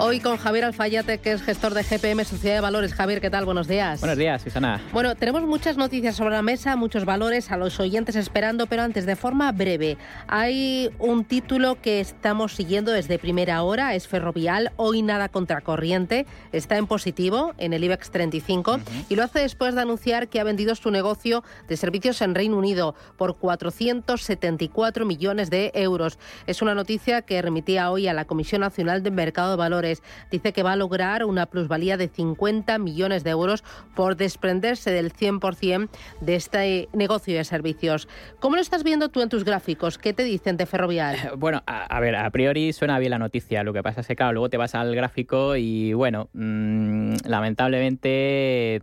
[0.00, 2.92] Hoy con Javier Alfayate, que es gestor de GPM Sociedad de Valores.
[2.94, 3.44] Javier, ¿qué tal?
[3.44, 4.00] Buenos días.
[4.00, 4.80] Buenos días, Susana.
[4.92, 9.06] Bueno, tenemos muchas noticias sobre la mesa, muchos valores, a los oyentes esperando, pero antes,
[9.06, 15.02] de forma breve, hay un título que estamos siguiendo desde primera hora, es Ferrovial, hoy
[15.02, 20.26] nada contracorriente, está en positivo en el IBEX 35 y lo hace después de anunciar
[20.26, 26.18] que ha vendido su negocio de servicios en Reino Unido por 474 millones de euros.
[26.48, 29.83] Es una noticia que remitía hoy a la Comisión Nacional de Mercado de Valores
[30.30, 35.12] Dice que va a lograr una plusvalía de 50 millones de euros por desprenderse del
[35.12, 35.88] 100%
[36.20, 38.08] de este negocio de servicios.
[38.40, 39.98] ¿Cómo lo estás viendo tú en tus gráficos?
[39.98, 41.16] ¿Qué te dicen de Ferrovial?
[41.44, 43.64] Bueno, a, ver, a priori suena bien la noticia.
[43.64, 48.82] Lo que pasa es que, claro, luego te vas al gráfico y, bueno, mm, lamentablemente,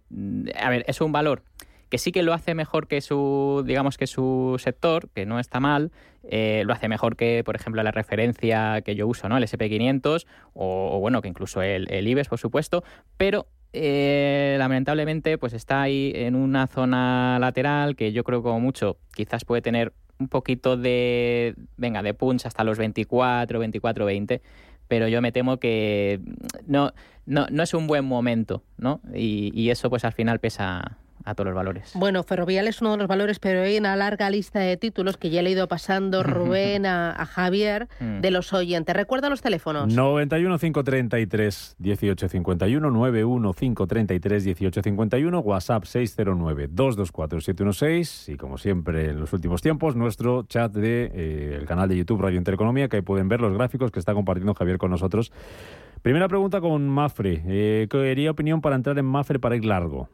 [0.61, 1.41] a ver, es un valor
[1.91, 5.59] que sí que lo hace mejor que su, digamos que su sector, que no está
[5.59, 5.91] mal,
[6.23, 9.37] eh, lo hace mejor que, por ejemplo, la referencia que yo uso, ¿no?
[9.37, 12.85] El SP500 o, bueno, que incluso el, el, IBEX, por supuesto,
[13.17, 18.97] pero eh, lamentablemente pues está ahí en una zona lateral que yo creo como mucho
[19.13, 24.41] quizás puede tener un poquito de, venga, de punch hasta los 24, 24, 20
[24.87, 26.19] pero yo me temo que
[26.67, 26.91] no,
[27.25, 28.99] no, no es un buen momento, ¿no?
[29.13, 31.91] Y, y, eso pues al final pesa, a todos los valores.
[31.95, 35.29] Bueno, Ferrovial es uno de los valores, pero hay una larga lista de títulos que
[35.29, 38.21] ya le he ido pasando Rubén a, Javier mm.
[38.21, 38.95] de los oyentes.
[38.95, 39.93] Recuerda los teléfonos.
[39.93, 49.33] 91 533 1851, 91 533 1851, WhatsApp 609 224 716 y como siempre en los
[49.33, 53.29] últimos tiempos nuestro chat de eh, el canal de YouTube Radio Intereconomía que ahí pueden
[53.29, 55.31] ver los gráficos que está compartiendo Javier con nosotros.
[56.01, 57.43] Primera pregunta con Mafre.
[57.45, 60.09] Eh, ¿Quería opinión para entrar en Mafre para ir largo?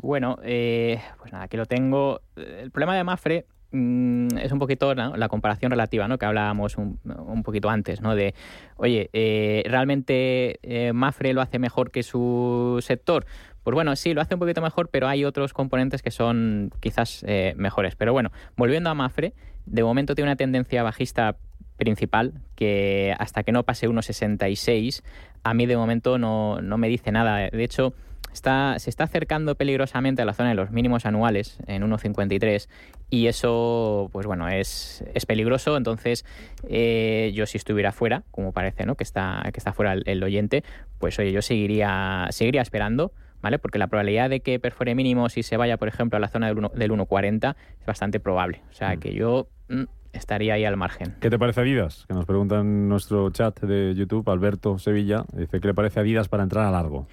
[0.00, 2.20] Bueno, eh, pues nada, aquí lo tengo.
[2.36, 6.18] El problema de Mafre mm, es un poquito la comparación relativa, ¿no?
[6.18, 8.14] Que hablábamos un, poquito antes, ¿no?
[8.14, 8.34] De,
[8.76, 13.26] oye, eh, ¿realmente eh, Mafre lo hace mejor que su sector?
[13.64, 17.24] Pues bueno, sí, lo hace un poquito mejor, pero hay otros componentes que son quizás
[17.56, 17.96] mejores.
[17.96, 19.34] Pero bueno, volviendo a Mafre,
[19.66, 21.36] de momento tiene una tendencia bajista
[21.76, 25.02] principal que hasta que no pase 1,66,
[25.42, 27.50] a mí de momento no, no me dice nada.
[27.50, 27.94] De hecho,
[28.32, 32.68] se está acercando peligrosamente a la zona de los mínimos anuales en 1,53
[33.10, 35.76] y eso, pues bueno, es, es peligroso.
[35.76, 36.24] Entonces,
[36.68, 38.94] eh, yo si estuviera fuera, como parece, ¿no?
[38.94, 40.62] Que está, que está fuera el, oyente,
[40.98, 43.12] pues oye, yo seguiría, seguiría esperando.
[43.40, 43.60] ¿Vale?
[43.60, 46.48] Porque la probabilidad de que perfore mínimos y se vaya, por ejemplo, a la zona
[46.48, 48.62] del 1,40 es bastante probable.
[48.68, 48.98] O sea, mm.
[48.98, 51.14] que yo mm, estaría ahí al margen.
[51.20, 52.04] ¿Qué te parece Adidas?
[52.06, 56.28] Que nos preguntan en nuestro chat de YouTube, Alberto Sevilla, dice, ¿qué le parece Adidas
[56.28, 57.06] para entrar a largo?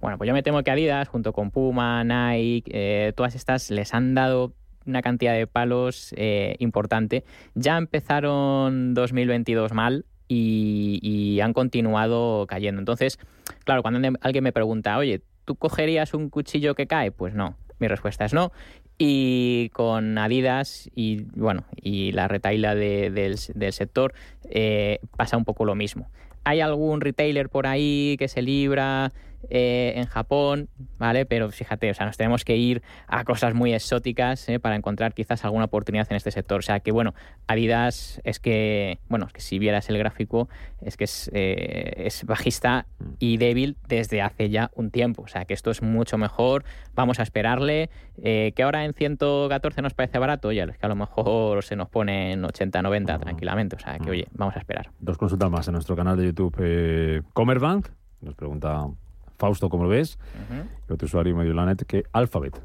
[0.00, 3.94] Bueno, pues yo me temo que Adidas, junto con Puma, Nike, eh, todas estas les
[3.94, 4.52] han dado
[4.86, 7.24] una cantidad de palos eh, importante.
[7.54, 12.80] Ya empezaron 2022 mal y, y, han continuado cayendo.
[12.80, 13.18] Entonces,
[13.64, 17.10] claro, cuando alguien me pregunta, oye, ¿tú cogerías un cuchillo que cae?
[17.12, 17.56] Pues no.
[17.78, 18.52] Mi respuesta es no.
[18.98, 24.12] Y con Adidas y bueno y la retaila del, sector
[24.50, 26.10] eh, pasa un poco lo mismo.
[26.44, 29.12] Hay algún retailer por ahí que se libra
[29.50, 30.68] eh, en Japón,
[30.98, 31.24] ¿vale?
[31.24, 34.58] Pero fíjate, o sea, nos tenemos que ir a cosas muy exóticas ¿eh?
[34.58, 36.58] para encontrar quizás alguna oportunidad en este sector.
[36.58, 37.14] O sea, que bueno,
[37.46, 40.48] Adidas es que, bueno, es que si vieras el gráfico,
[40.82, 42.86] es que es, eh, es bajista
[43.18, 45.22] y débil desde hace ya un tiempo.
[45.22, 46.64] O sea, que esto es mucho mejor,
[46.94, 47.90] vamos a esperarle.
[48.22, 51.88] que ahora en 114 nos parece barato, ya es que a lo mejor se nos
[51.88, 53.76] pone en 80, 90 tranquilamente.
[53.76, 54.90] O sea, que oye, vamos a esperar.
[54.98, 57.24] Dos consultas más en nuestro canal de YouTube.
[57.32, 57.88] Comerbank
[58.20, 58.86] nos pregunta
[59.38, 60.18] Fausto, como lo ves,
[60.88, 62.60] y otro usuario medio la net que Alphabet.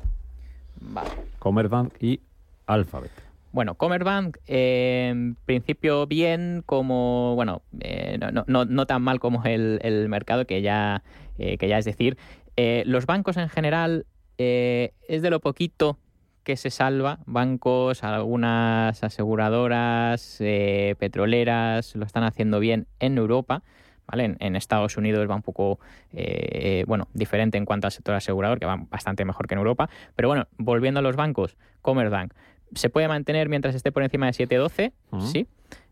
[0.82, 1.10] Vale.
[1.40, 2.20] Comerbank y
[2.66, 3.12] Alphabet.
[3.52, 8.18] Bueno, Comerbank, eh, en principio bien, como, bueno, eh,
[8.48, 11.04] no, tan mal como el, el mercado, que ya,
[11.38, 12.18] eh, que ya es decir.
[12.58, 14.06] los bancos en general
[14.38, 16.00] es de lo poquito
[16.44, 23.64] que se salva, bancos, algunas aseguradoras, eh, petroleras, lo están haciendo bien en Europa.
[24.14, 24.36] ¿Vale?
[24.40, 25.80] En, Estados Unidos va un poco
[26.12, 29.90] eh, bueno, diferente en cuanto al sector asegurador, que va bastante mejor que en Europa.
[30.16, 32.32] Pero bueno, volviendo a los bancos, Commerzbank,
[32.76, 34.92] ¿se puede mantener mientras esté por encima de 7.12?
[35.32, 35.48] Sí.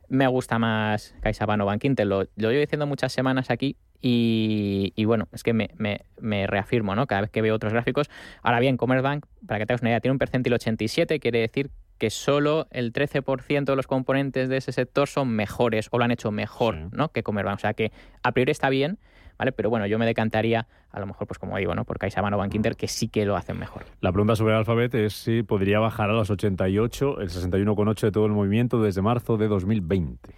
[0.07, 2.05] Me gusta más CaixaBank o Bank Inter.
[2.05, 5.71] Lo, lo llevo diciendo muchas semanas aquí y, bueno, es que me,
[6.19, 7.07] me, reafirmo, ¿no?
[7.07, 8.07] Cada vez que veo otros gráficos.
[8.43, 11.71] Ahora bien, Commerzbank, para que te hagas una idea, tiene un percentil 87, quiere decir
[12.01, 16.09] que solo el 13% de los componentes de ese sector son mejores o lo han
[16.09, 17.09] hecho mejor, ¿no?
[17.09, 17.57] Que Commerzbank.
[17.57, 17.91] O sea que
[18.23, 18.97] a priori está bien,
[19.37, 19.51] ¿vale?
[19.51, 21.85] Pero bueno, yo me decantaría, a lo mejor, pues como digo, ¿no?
[21.85, 23.85] Por CaixaBank o Bank Inter, que sí que lo hacen mejor.
[23.99, 28.25] La pregunta sobre Alphabet es si podría bajar a los 88, el 61,8 de todo
[28.25, 30.33] el movimiento desde marzo de 2020.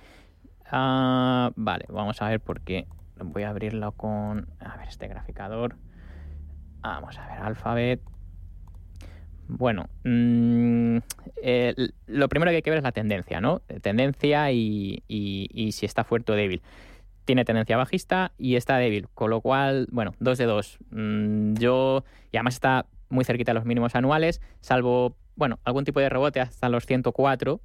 [0.70, 2.88] Ah, vale, vamos a ver por qué
[3.24, 5.78] voy a abrirlo con, a ver, este graficador.
[6.82, 8.02] Vamos a ver, Alphabet.
[9.48, 10.98] Bueno, mm,
[12.08, 13.60] lo primero que hay que ver es la tendencia, ¿no?
[13.82, 15.04] Tendencia y,
[15.72, 16.62] si está fuerte o débil.
[17.26, 20.78] Tiene tendencia bajista y está débil, con lo cual, bueno, dos de dos.
[20.92, 26.00] Mm, yo, y además está muy cerquita de los mínimos anuales, salvo, bueno, algún tipo
[26.00, 27.62] de rebote hasta los 104,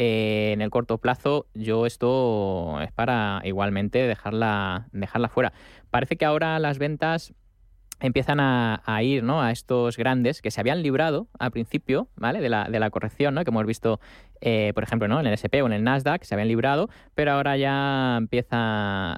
[0.00, 5.52] eh, en el corto plazo, yo esto es para igualmente dejarla, dejarla fuera.
[5.90, 7.34] Parece que ahora las ventas
[8.00, 9.42] empiezan a, ir ¿no?
[9.42, 12.40] a estos grandes que se habían librado al principio ¿vale?
[12.40, 13.44] de, la, de la corrección ¿no?
[13.44, 14.00] que hemos visto,
[14.40, 15.20] eh, por ejemplo, ¿no?
[15.20, 18.56] en el SP o en el Nasdaq, se habían librado, pero ahora ya empieza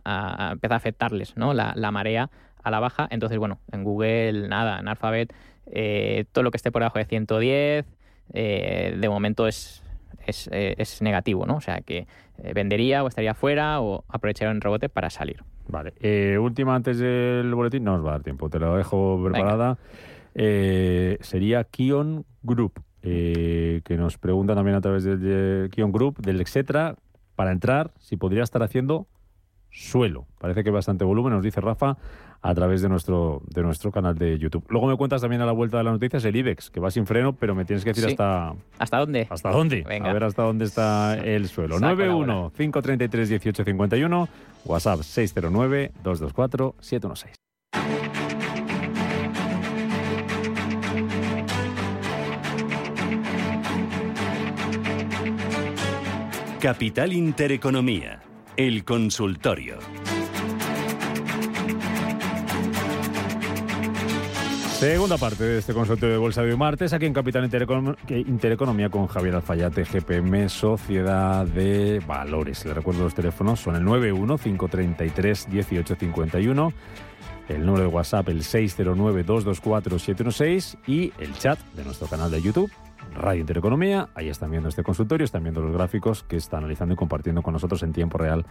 [0.04, 1.54] a, empieza a afectarles ¿no?
[1.54, 2.30] la, marea
[2.62, 3.08] a la baja.
[3.10, 5.34] Entonces, bueno, en Google, nada, en Alphabet,
[5.66, 7.86] eh, todo lo que esté por debajo de 110,
[8.32, 9.82] de momento es,
[10.26, 11.56] eh, es, negativo, ¿no?
[11.56, 12.06] O sea que
[12.38, 15.42] eh, vendería o estaría fuera o aprovecharía un rebote para salir.
[15.70, 15.94] Vale.
[16.00, 19.78] Eh, última antes del boletín, no os va a dar tiempo, te lo dejo preparada.
[20.34, 26.96] sería Kion Group, que nos pregunta también a través del Kion Group, del etcétera,
[27.36, 29.06] para entrar, si podría estar haciendo
[29.70, 30.26] suelo.
[30.38, 31.96] Parece que hay bastante volumen, nos dice Rafa
[32.42, 34.64] a través de nuestro, de nuestro canal de YouTube.
[34.68, 37.06] Luego me cuentas también a la vuelta de las noticias el IBEX, que va sin
[37.06, 38.54] freno, pero me tienes que decir hasta...
[38.78, 39.26] ¿Hasta dónde?
[39.30, 39.84] ¿Hasta dónde?
[40.02, 41.78] A ver hasta dónde está el suelo.
[41.78, 44.28] 91 533 1851
[44.64, 47.34] WhatsApp 609 224 716.
[56.60, 58.20] Capital Intereconomía,
[58.56, 59.78] el consultorio.
[64.80, 69.08] Segunda parte de este consultorio de Bolsa de hoy martes, aquí en Capital Intereconomía con
[69.08, 72.64] Javier Alfayate, GPM, Sociedad de Valores.
[72.64, 76.72] Le recuerdo los teléfonos, son el 91-533-1851,
[77.50, 82.72] el número de WhatsApp el 609-224-716 y el chat de nuestro canal de YouTube,
[83.14, 84.08] Radio Intereconomía.
[84.14, 87.52] Ahí están viendo este consultorio, están viendo los gráficos que está analizando y compartiendo con
[87.52, 88.46] nosotros en tiempo real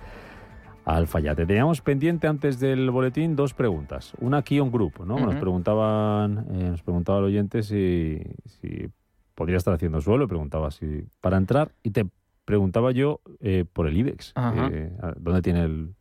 [0.95, 1.45] Alfayate.
[1.45, 4.13] Teníamos pendiente antes del boletín dos preguntas.
[4.19, 5.19] Una Kion Group, ¿no?
[5.19, 8.89] Nos preguntaban, eh, nos preguntaba el oyente si, si
[9.35, 12.07] podría estar haciendo suelo, preguntaba si para entrar y te
[12.45, 14.33] preguntaba yo eh, por el IBEX.
[14.71, 15.93] Eh, ¿Dónde tiene el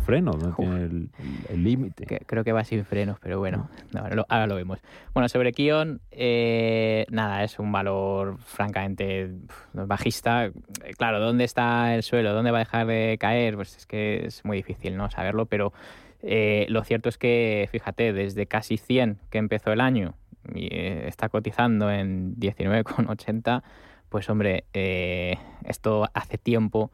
[0.00, 0.32] freno?
[0.32, 1.08] ¿Dónde tiene
[1.48, 2.20] el límite?
[2.26, 3.68] Creo que va sin frenos, pero bueno,
[4.28, 4.80] ahora lo vemos.
[5.14, 9.30] Bueno, sobre Kion, eh, nada, es un valor francamente
[9.72, 10.50] bajista.
[10.96, 12.32] Claro, ¿dónde está el suelo?
[12.32, 13.56] ¿Dónde va a dejar de caer?
[13.56, 15.72] Pues es que es muy difícil no saberlo, pero
[16.22, 20.14] lo cierto es que, fíjate, desde casi 100 que empezó el año
[20.54, 23.62] y está cotizando en 19,80
[24.10, 26.90] pues hombre, eh, esto hace tiempo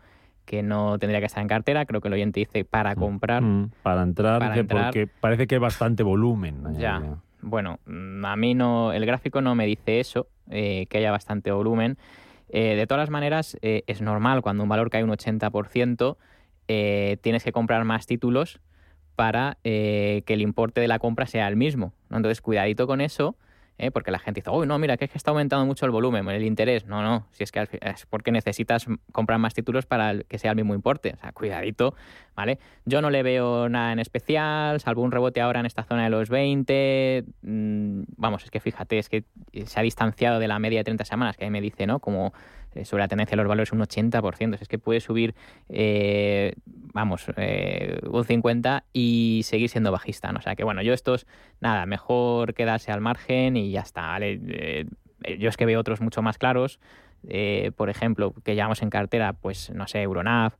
[0.46, 3.42] que no tendría que estar en cartera, creo que el oyente dice para mm, comprar.
[3.42, 6.62] Mm, para, entrar, porque parece que hay bastante volumen.
[6.78, 11.10] Ya, bueno, mm, a mí no, el gráfico no me dice eso, eh, que haya
[11.10, 11.98] bastante volumen.
[12.48, 16.16] Eh, de todas las maneras, es normal cuando un valor cae un 80%,
[16.66, 18.60] tienes que comprar más títulos
[19.16, 21.92] para que el importe de la compra sea el mismo.
[22.08, 23.36] Entonces, cuidadito con eso
[23.78, 23.90] ¿eh?
[23.90, 26.28] porque la gente dice, uy, no, mira, que es que está aumentando mucho el volumen,
[26.28, 26.86] el interés.
[26.86, 30.56] No, no, si es que es porque necesitas comprar más títulos para que sea el
[30.56, 31.12] mismo importe.
[31.14, 31.94] O sea, cuidadito,
[32.34, 32.58] ¿vale?
[32.84, 36.10] Yo no le veo nada en especial, salvo un rebote ahora en esta zona de
[36.10, 37.24] los 20.
[37.42, 39.24] Mm, vamos, es que fíjate, es que
[39.64, 42.00] se ha distanciado de la media de 30 semanas, que ahí me dice, ¿no?
[42.00, 42.32] Como
[42.84, 44.58] sobre la tendencia de los valores un 80%.
[44.60, 45.34] Es que puede subir,
[45.68, 46.54] eh,
[46.92, 50.32] vamos, eh, un 50% y seguir siendo bajista.
[50.32, 50.38] ¿no?
[50.38, 51.26] O sea que bueno, yo estos,
[51.60, 54.18] nada, mejor quedarse al margen y ya está.
[54.18, 56.80] yo es que veo otros mucho más claros.
[57.76, 60.56] por ejemplo, que llevamos en cartera, pues no sé, Euronav,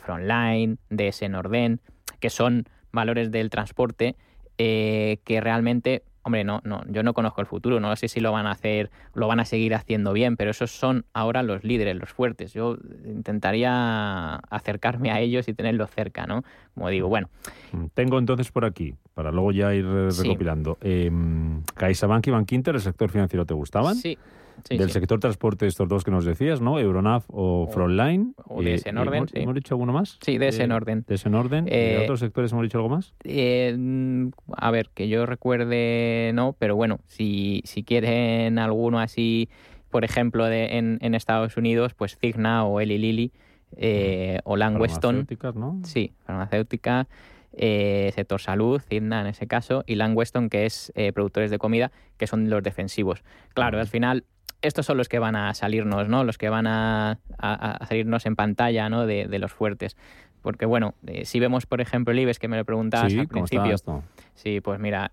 [0.00, 1.80] Frontline, DS Norden,
[2.20, 4.16] que son valores del transporte
[4.56, 8.46] que realmente Hombre, no, no, yo no conozco el futuro, no sé si lo van
[8.46, 12.10] a hacer, lo van a seguir haciendo bien, pero esos son ahora los líderes, los
[12.10, 12.52] fuertes.
[12.52, 16.44] Yo intentaría acercarme a ellos y tenerlos cerca, ¿no?
[16.74, 17.28] Como digo, bueno.
[17.72, 21.10] Mm, tengo entonces por aquí, para luego ya ir recopilando, eh,
[21.74, 23.96] CaixaBank y Bankinter, ¿el sector financiero te gustaban?
[23.96, 24.16] Sí,
[24.68, 26.78] del sector transporte, estos dos que nos decías, ¿no?
[26.78, 28.34] Euronav o, Frontline.
[28.46, 29.26] O de ese en orden.
[29.32, 30.18] ¿Hemos, dicho alguno más?
[30.20, 31.04] Sí, de ese en orden.
[31.06, 31.64] De ese en orden.
[31.64, 33.14] ¿De otros sectores hemos dicho algo más?
[33.24, 33.76] Eh,
[34.56, 39.48] a ver, que yo recuerde, no, pero bueno, si, si quieren alguno así,
[39.90, 43.32] por ejemplo, de, en, en Estados Unidos, pues Cigna o Eli Lilly
[43.76, 45.26] eh, o Langweston.
[45.26, 45.80] Farmacéuticas, ¿no?
[45.84, 47.08] Sí, farmacéutica.
[47.54, 52.26] Eh, sector salud, Cigna en ese caso, y Langweston, que es productores de comida, que
[52.26, 53.22] son los defensivos.
[53.52, 54.24] Claro, al final
[54.62, 56.24] estos son los que van a salirnos, ¿no?
[56.24, 57.18] Los que van a,
[57.88, 59.06] salirnos en pantalla, ¿no?
[59.06, 59.96] De, los fuertes.
[60.40, 63.76] Porque, bueno, eh, si vemos, por ejemplo, el IBEX, que me lo preguntabas al principio.
[64.34, 65.10] Sí, pues mira,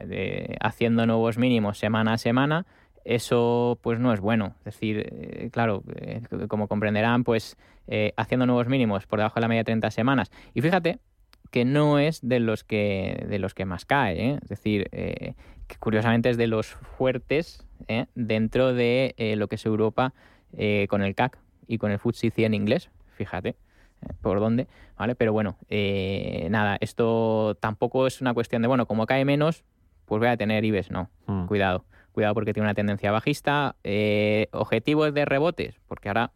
[0.62, 2.66] haciendo nuevos mínimos semana a semana,
[3.04, 4.56] eso pues no es bueno.
[4.60, 7.58] Es decir, eh, claro, eh, como comprenderán, pues
[8.18, 10.32] haciendo nuevos mínimos por debajo de la media de 30 semanas.
[10.54, 11.00] Y fíjate
[11.52, 14.40] que no es de los que, de los que más cae.
[14.42, 14.90] Es decir,
[15.70, 18.08] que curiosamente es de los fuertes ¿eh?
[18.16, 20.14] dentro de eh, lo que es Europa
[20.58, 21.38] eh, con el CAC
[21.68, 23.56] y con el FTSE 100 inglés, fíjate
[24.22, 25.14] por dónde, ¿vale?
[25.14, 29.66] Pero bueno, nada, esto tampoco es una cuestión de, bueno, como cae menos,
[30.06, 31.48] pues voy a tener IBEX, no, mm.
[31.48, 33.76] cuidado, cuidado porque tiene una tendencia bajista,
[34.52, 36.32] objetivos de rebotes, porque ahora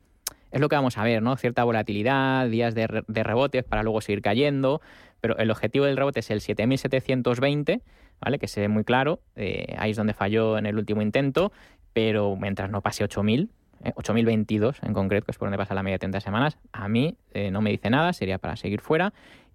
[0.53, 1.35] es lo que vamos a ver, ¿no?
[1.35, 4.81] Cierta volatilidad, días de, rebotes para luego seguir cayendo,
[5.19, 7.81] pero el objetivo del rebote es el 7720,
[8.21, 8.37] ¿vale?
[8.37, 11.51] Que se ve muy claro, eh, ahí es donde falló en el último intento,
[11.91, 13.49] pero mientras no pase 8000,
[13.95, 16.87] 8022 eh, en concreto, que es por donde pasa la media de 30 semanas, a
[16.87, 19.11] mí eh, no me dice nada, sería para seguir fuera.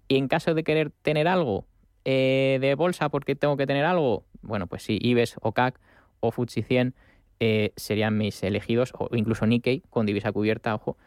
[0.09, 1.65] Y en caso de querer tener algo
[2.03, 5.79] de bolsa porque tengo que tener algo, bueno, pues sí, IBEX o CAC
[6.21, 6.95] o FTSE 100
[7.39, 10.97] eh, serían mis elegidos, o incluso Nikkei con divisa cubierta, ojo,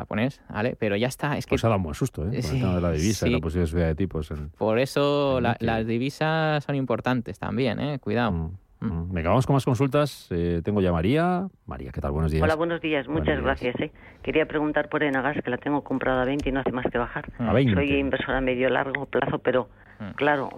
[0.00, 0.76] japonés, ¿vale?
[0.78, 1.36] Pero ya está.
[1.36, 1.50] Es que...
[1.50, 2.40] Pues ha dado un buen susto, ¿eh?
[2.42, 4.32] Con el de la divisa y la posible subida de tipos.
[4.56, 7.98] Por eso las divisas son importantes también, ¿eh?
[7.98, 8.32] Cuidado.
[8.32, 8.86] Mm, mm.
[8.86, 9.12] Mm.
[9.12, 10.28] Venga, vamos con más consultas.
[10.30, 11.48] Eh, tengo ya a María.
[11.66, 12.12] María, ¿qué tal?
[12.12, 12.42] Buenos días.
[12.42, 13.06] Hola, buenos días.
[13.08, 13.78] Muchas gracias.
[13.80, 13.92] ¿eh?
[14.22, 16.98] Quería preguntar por Enagas, que la tengo comprada a 20 y no hace más que
[16.98, 17.30] bajar.
[17.38, 17.74] A 20.
[17.74, 19.68] Soy inversora a medio largo plazo, pero.
[20.16, 20.48] Claro,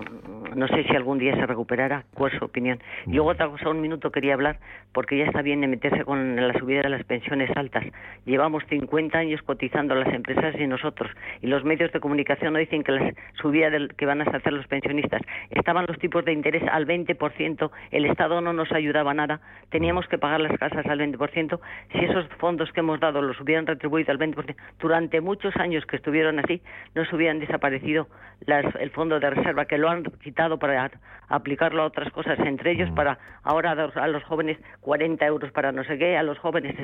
[0.54, 2.04] no sé si algún día se recuperará.
[2.14, 2.78] ¿Cuál es su opinión?
[3.06, 4.58] Y luego otra cosa, un minuto quería hablar,
[4.92, 7.84] porque ya está bien de meterse con la subida de las pensiones altas.
[8.25, 11.11] Llevamos 50 años cotizando las empresas y nosotros.
[11.40, 14.52] Y los medios de comunicación no dicen que la subida del, que van a hacer
[14.52, 15.22] los pensionistas.
[15.50, 20.18] Estaban los tipos de interés al 20%, el Estado no nos ayudaba nada, teníamos que
[20.18, 21.58] pagar las casas al 20%.
[21.92, 25.96] Si esos fondos que hemos dado los hubieran retribuido al 20%, durante muchos años que
[25.96, 26.62] estuvieron así,
[26.94, 28.06] no se hubieran desaparecido
[28.46, 30.90] las, el fondo de reserva, que lo han quitado para
[31.28, 32.94] aplicarlo a otras cosas, entre ellos mm.
[32.94, 36.76] para ahora a los jóvenes 40 euros para no sé qué, a los jóvenes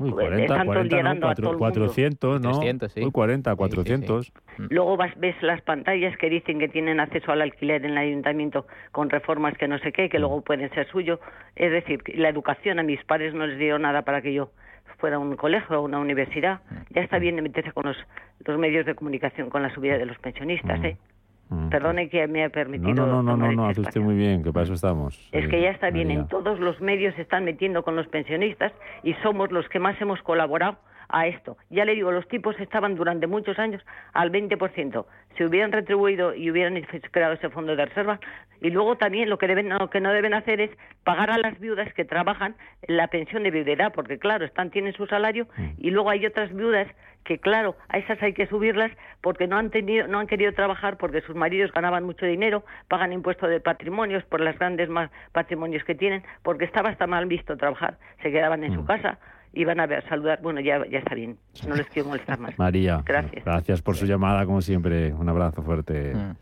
[0.00, 2.50] Uy, 40, 40 no, 4, 400, ¿no?
[2.50, 3.04] 300, sí.
[3.04, 4.26] Uy, 40, 400.
[4.26, 4.66] Sí, sí, mm.
[4.70, 8.66] Luego vas, ves las pantallas que dicen que tienen acceso al alquiler en el ayuntamiento
[8.90, 10.20] con reformas que no sé qué, que mm.
[10.20, 11.20] luego pueden ser suyo.
[11.54, 14.50] Es decir, la educación a mis padres no les dio nada para que yo
[14.98, 16.60] fuera a un colegio o una universidad.
[16.90, 17.96] Ya está bien de meterse con los,
[18.44, 20.96] los medios de comunicación con la subida de los pensionistas, ¿eh?
[21.48, 21.68] Mm.
[21.68, 23.06] Perdone que me ha permitido.
[23.06, 25.28] No, no, no, no, no, hace usted muy bien, que para eso estamos.
[25.32, 28.72] Es que ya está bien, en todos los medios se están metiendo con los pensionistas
[29.02, 31.56] y somos los que más hemos colaborado a esto.
[31.70, 33.82] Ya le digo, los tipos estaban durante muchos años
[34.12, 35.04] al 20%.
[35.36, 38.20] Si hubieran retribuido y hubieran creado ese fondo de reserva,
[38.60, 40.70] y luego también lo que, deben, lo que no deben hacer es
[41.02, 42.54] pagar a las viudas que trabajan
[42.86, 45.70] la pensión de viudedad, porque claro, están tienen su salario, mm.
[45.78, 46.88] y luego hay otras viudas
[47.24, 50.96] que claro, a esas hay que subirlas porque no han tenido, no han querido trabajar
[50.98, 55.84] porque sus maridos ganaban mucho dinero, pagan impuestos de patrimonios por las grandes más patrimonios
[55.84, 58.86] que tienen, porque estaba hasta mal visto trabajar, se quedaban en su mm.
[58.86, 59.18] casa
[59.56, 60.40] iban a ver, saludar.
[60.42, 61.38] Bueno, ya, ya está bien,
[61.68, 62.58] no les quiero molestar más.
[62.58, 63.44] María, gracias.
[63.44, 65.12] Gracias por su llamada, como siempre.
[65.12, 66.12] Un abrazo fuerte.
[66.12, 66.34] Mm.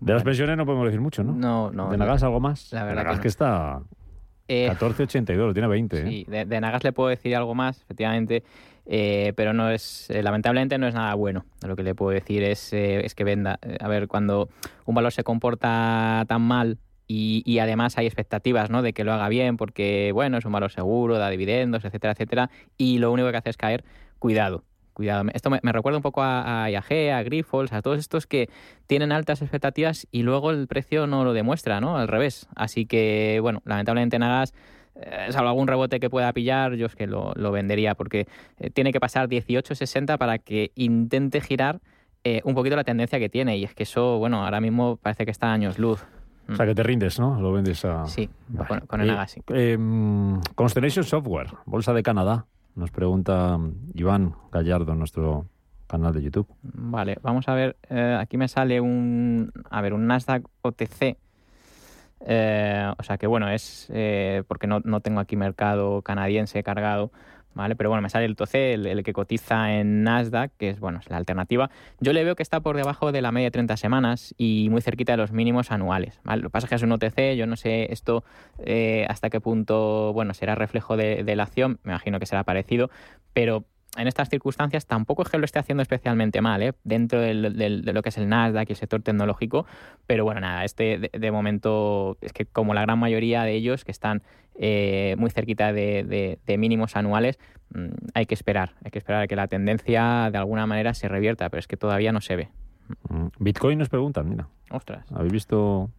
[0.00, 1.32] De las pensiones no podemos decir mucho, ¿no?
[1.32, 1.90] No, no.
[1.90, 2.72] ¿De Nagas algo más?
[2.72, 3.80] La verdad que, que está...
[4.50, 5.98] 14.82, tiene 20.
[5.98, 6.06] ¿eh?
[6.06, 8.42] Sí, de, Nagas le puedo decir algo más, efectivamente.
[8.86, 11.44] Eh, pero no es, eh, lamentablemente no es nada bueno.
[11.66, 13.60] Lo que le puedo decir es, eh, es que venda.
[13.78, 14.48] A ver, cuando
[14.84, 18.82] un valor se comporta tan mal y, y, además hay expectativas ¿no?
[18.82, 22.50] de que lo haga bien porque, bueno, es un valor seguro, da dividendos, etcétera, etcétera,
[22.76, 23.84] y lo único que hace es caer,
[24.18, 24.64] cuidado.
[25.00, 25.30] Cuidado.
[25.32, 28.50] Esto me, recuerda un poco a, a IAG, a Grifols, a todos estos que
[28.86, 31.96] tienen altas expectativas y luego el precio no lo demuestra, ¿no?
[31.96, 32.48] Al revés.
[32.54, 34.52] Así que, bueno, lamentablemente Nagas
[34.96, 38.26] eh, salvo algún rebote que pueda pillar, yo es que lo, vendería porque
[38.58, 41.80] eh, tiene que pasar 18.60 para que intente girar
[42.22, 45.24] eh, un poquito la tendencia que tiene y es que eso, bueno, ahora mismo parece
[45.24, 46.04] que está a años luz.
[46.46, 47.40] O sea, que te rindes, ¿no?
[47.40, 48.04] Lo vendes a...
[48.06, 48.28] Sí,
[48.86, 49.40] con, el eh, Agassi.
[49.48, 52.44] Em, Constellation Software, Bolsa de Canadá.
[52.74, 53.58] Nos pregunta
[53.94, 55.46] Iván Gallardo en nuestro
[55.86, 56.46] canal de YouTube.
[56.62, 57.76] Vale, vamos a ver.
[57.88, 61.16] Eh, aquí me sale un, a ver, un Nasdaq OTC.
[62.20, 67.10] Eh, o sea que bueno, es eh, porque no, no, tengo aquí mercado canadiense cargado.
[67.54, 67.76] ¿Vale?
[67.76, 71.10] Pero bueno, me sale el TOC, el, que cotiza en Nasdaq, que es, bueno, es
[71.10, 71.70] la alternativa.
[72.00, 74.82] Yo le veo que está por debajo de la media de 30 semanas y muy
[74.82, 77.56] cerquita de los mínimos anuales, Lo que pasa es que es un OTC, yo no
[77.56, 78.24] sé esto
[78.58, 82.44] eh, hasta qué punto, bueno, será reflejo de, de la acción, me imagino que será
[82.44, 82.90] parecido,
[83.32, 83.64] pero
[83.96, 86.74] en estas circunstancias tampoco es que lo esté haciendo especialmente mal, ¿eh?
[86.84, 89.66] dentro de lo que es el Nasdaq y el sector tecnológico,
[90.06, 93.90] pero bueno, nada, este de, momento es que como la gran mayoría de ellos que
[93.90, 94.22] están
[94.54, 97.38] eh, muy cerquita de, mínimos anuales,
[97.74, 101.08] mm, hay que esperar, hay que esperar a que la tendencia de alguna manera se
[101.08, 102.48] revierta, pero es que todavía no se ve.
[103.08, 104.48] Mm, Bitcoin nos preguntan, mira.
[104.70, 105.04] Ostras.
[105.12, 105.90] ¿Habéis visto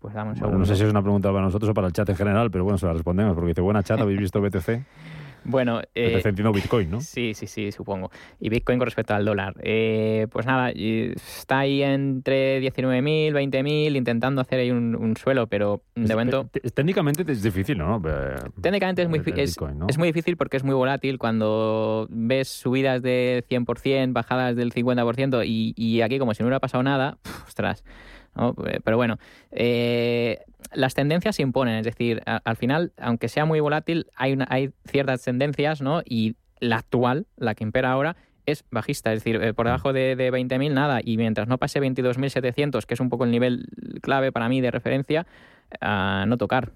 [0.00, 0.58] pues dame un segundo.
[0.58, 2.64] no sé si es una pregunta para nosotros o para el chat en general, pero
[2.64, 4.84] bueno, se la respondemos porque dice, buena chat, ¿habéis visto BTC?
[5.48, 6.22] Bueno, eh,
[6.52, 7.00] Bitcoin, ¿no?
[7.00, 8.10] Sí, sí, sí, supongo.
[8.40, 9.54] Y Bitcoin con respecto al dólar.
[9.62, 16.14] Eh, pues nada, está ahí entre 19.000, 20.000, intentando hacer ahí un, suelo, pero de
[16.14, 16.48] momento...
[16.74, 18.02] Técnicamente es difícil, ¿no?
[18.60, 19.56] Técnicamente es muy, es,
[19.88, 25.44] es muy difícil porque es muy volátil cuando ves subidas del 100%, bajadas del 50%
[25.46, 27.84] y, y aquí como si no hubiera pasado nada, ostras.
[28.66, 29.18] Eh, pero bueno,
[29.50, 30.40] eh,
[30.72, 35.22] las tendencias se imponen, es decir, al final, aunque sea muy volátil, hay, hay ciertas
[35.22, 36.02] tendencias, ¿no?
[36.04, 38.16] Y la actual, la que impera ahora,
[38.46, 41.80] es bajista, es decir, eh, por debajo de, de 20.000 nada, y mientras no pase
[41.80, 43.66] 22.700, que es un poco el nivel
[44.02, 45.26] clave para mí de referencia,
[45.80, 46.72] a no tocar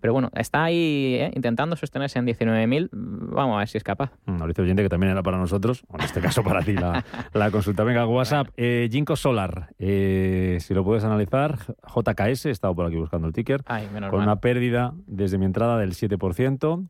[0.00, 1.32] pero, bueno, está ahí ¿eh?
[1.34, 2.88] intentando sostenerse en 19.000.
[2.92, 4.12] Vamos a ver si es capaz.
[4.26, 7.50] Mm, Mauricio Oyente, que también era para nosotros, en este caso para ti la, la
[7.50, 7.84] consulta.
[7.84, 8.48] Venga, WhatsApp.
[8.56, 11.58] Eh, Jinko Solar, eh, si lo puedes analizar,
[11.94, 13.62] JKS, he estado por aquí buscando el ticker,
[14.10, 16.88] con una pérdida desde mi entrada del 7%.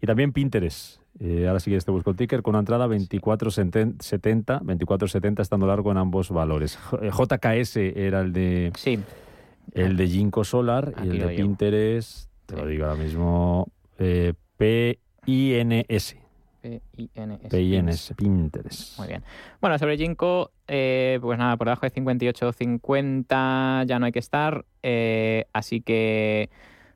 [0.00, 1.00] Y también Pinterest.
[1.46, 5.98] ahora sí que te busco el ticker con una entrada 24.70, 24.70 estando largo en
[5.98, 6.76] ambos valores.
[6.90, 8.98] JKS era el de sí.
[9.72, 16.20] El de Ginkgo Solar y el de Pinterest, te lo digo ahora mismo, eh, P-I-N-S.
[16.60, 17.48] P-I-N-S.
[17.48, 18.98] P-I-N-S, Pinterest.
[18.98, 19.24] Muy bien.
[19.60, 24.64] Bueno, sobre Ginkgo, eh, pues nada, por debajo de 58.50 ya no hay que estar,
[24.82, 26.50] eh, así que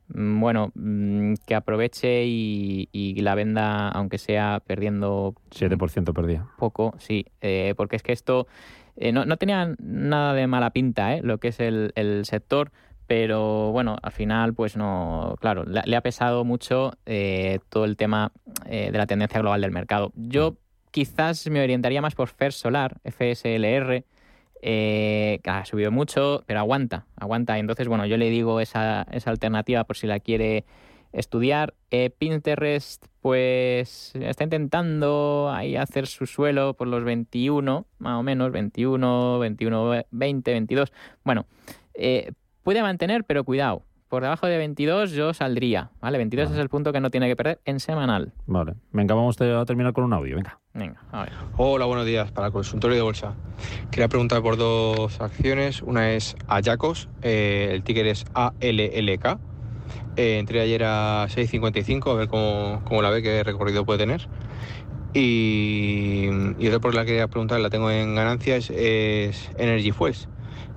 [0.09, 5.33] mm, bueno, mm, que aproveche y, la venda, aunque sea perdiendo...
[5.51, 6.47] 7% perdía.
[6.57, 7.25] Poco, sí,
[7.75, 8.47] porque es que esto
[8.97, 11.21] eh, no, no, tenía nada de mala pinta ¿eh?
[11.23, 12.71] lo que es el, sector,
[13.05, 18.31] pero bueno, al final, pues no, claro, le, ha pesado mucho eh, todo el tema
[18.65, 20.11] de la tendencia global del mercado.
[20.15, 20.57] Yo
[20.91, 24.03] quizás me orientaría más por First Solar, FSLR,
[24.61, 27.57] que ha subido mucho, pero aguanta, aguanta.
[27.59, 30.65] Entonces, bueno, yo le digo esa, esa alternativa por si la quiere
[31.13, 31.73] estudiar.
[31.91, 38.53] Eh, Pinterest, pues está intentando ahí hacer su suelo por los 21, más o menos,
[38.53, 40.93] 21, 21, 20, 22.
[41.25, 41.45] Bueno,
[41.93, 42.31] eh,
[42.63, 43.83] puede mantener, pero cuidado.
[44.07, 46.17] Por debajo de 22 yo saldría, ¿vale?
[46.19, 48.31] 22 es el punto que no tiene que perder en semanal.
[48.45, 48.75] Vale.
[48.93, 50.57] Venga, vamos a terminar con un audio, venga.
[50.73, 51.33] Venga, a ver.
[51.57, 52.31] Hola, buenos días.
[52.31, 53.35] Para el consultorio de bolsa.
[53.91, 55.81] Quería preguntar por dos acciones.
[55.81, 59.37] Una es Ayacos, eh, el ticker es ALLK
[60.17, 64.27] eh, entré ayer a 6.55 a ver cómo, la ve, qué recorrido puede tener.
[65.13, 66.27] Y,
[66.59, 70.27] y otra por la que quería preguntar, la tengo en ganancias, es Energy Fuels.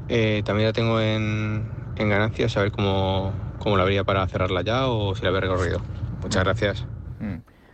[0.08, 4.62] Eh, también la tengo en, en ganancias, a ver cómo, cómo la habría para cerrarla
[4.62, 5.80] ya o si la ve recorrido.
[6.22, 6.86] Muchas gracias.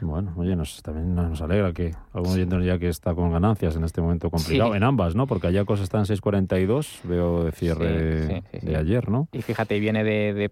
[0.00, 3.84] Bueno, oye, nos, también nos alegra que algún oyente ya que está con ganancias en
[3.84, 5.26] este momento complicado, en ambas, ¿no?
[5.26, 9.28] Porque Ayacos está en 6.42, veo de cierre de ayer, ¿no?
[9.32, 10.50] Y fíjate, viene de, de,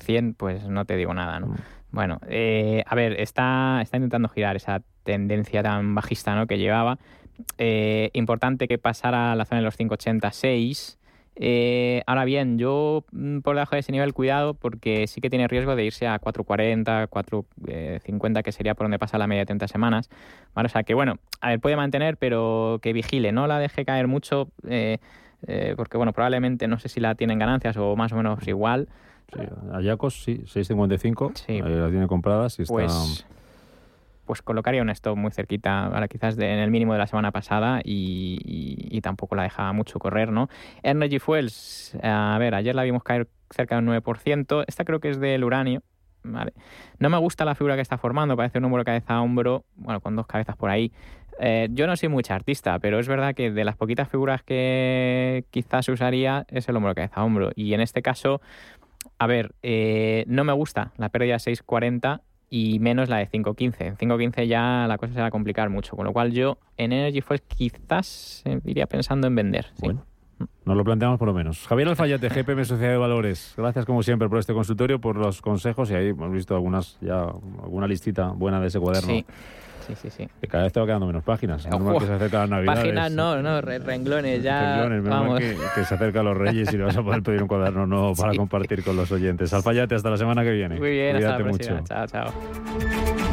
[0.00, 1.48] 100, pues no te digo nada, ¿no?
[1.48, 1.56] Mm.
[1.90, 6.46] Bueno, eh, a ver, está, está intentando girar esa tendencia tan bajista ¿no?
[6.46, 6.98] que llevaba.
[7.58, 10.98] Eh, importante que pasara a la zona de los 586
[11.36, 15.48] eh, ahora bien, yo mm, por debajo de ese nivel, cuidado, porque sí que tiene
[15.48, 19.68] riesgo de irse a 4.40, 4.50, que sería por donde pasa la media de 30
[19.68, 20.10] semanas.
[20.54, 24.06] o sea que, bueno, a ver, puede mantener, pero que vigile, no la deje caer
[24.06, 24.98] mucho, eh,
[25.76, 28.88] porque, bueno, probablemente no sé si la tienen ganancias o más o menos igual.
[29.34, 29.40] Sí,
[29.72, 31.60] Ayacos, sí, 6.55, sí.
[31.60, 32.74] la tiene comprada, si está...
[32.74, 33.26] Pues,
[34.24, 39.00] pues colocaría un stop muy cerquita, quizás en el mínimo de la semana pasada y,
[39.02, 40.48] tampoco la dejaba mucho correr, ¿no?
[40.82, 45.20] Energy Fuels, a ver, ayer la vimos caer cerca del 9%, esta creo que es
[45.20, 45.82] del uranio,
[46.22, 46.54] ¿vale?
[46.98, 50.00] No me gusta la figura que está formando, parece un hombro cabeza a hombro, bueno,
[50.00, 50.90] con dos cabezas por ahí.
[51.40, 55.44] Eh, yo no soy muy artista, pero es verdad que de las poquitas figuras que
[55.50, 57.50] quizás usaría es el hombro cabeza hombro.
[57.56, 58.40] Y en este caso,
[59.18, 63.74] a ver, eh, no me gusta la pérdida 6.40 y menos la de 5.15.
[63.80, 66.92] En 5.15 ya la cosa se va a complicar mucho, con lo cual yo en
[66.92, 69.66] Energy First quizás eh, iría pensando en vender.
[69.80, 70.04] Bueno.
[70.64, 71.66] Nos lo planteamos por lo menos.
[71.66, 73.54] Javier Alfayate, GPM Sociedad de Valores.
[73.56, 77.22] Gracias como siempre por este consultorio, por los consejos y ahí hemos visto algunas ya
[77.22, 79.08] alguna listita buena de ese cuaderno.
[79.08, 79.24] Sí.
[79.86, 80.28] Sí, sí, sí.
[80.40, 81.66] Que cada vez te va quedando menos páginas.
[81.70, 82.74] Normal que se acerca la Navidad.
[82.74, 84.76] Páginas no, no, renglones ya.
[84.76, 85.38] Renglones, vamos.
[85.40, 87.86] Que, que, se acerca a los Reyes y le vas a poder pedir un cuaderno
[87.86, 89.52] nuevo para compartir con los oyentes.
[89.52, 90.78] Alfayate, hasta la semana que viene.
[90.78, 91.80] Muy bien, Cuídate hasta la mucho.
[91.84, 93.23] Chao, chao.